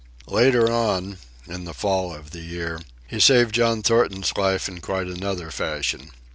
Later 0.25 0.71
on, 0.71 1.19
in 1.45 1.65
the 1.65 1.75
fall 1.75 2.11
of 2.15 2.31
the 2.31 2.41
year, 2.41 2.81
he 3.05 3.19
saved 3.19 3.53
John 3.53 3.83
Thornton's 3.83 4.35
life 4.35 4.67
in 4.67 4.81
quite 4.81 5.05
another 5.05 5.51
fashion. 5.51 6.09